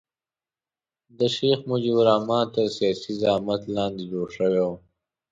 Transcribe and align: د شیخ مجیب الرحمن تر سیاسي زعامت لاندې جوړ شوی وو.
د 1.17 1.19
شیخ 1.35 1.59
مجیب 1.69 1.97
الرحمن 2.01 2.45
تر 2.55 2.65
سیاسي 2.77 3.11
زعامت 3.21 3.61
لاندې 3.75 4.03
جوړ 4.11 4.27
شوی 4.37 4.59
وو. 4.65 4.75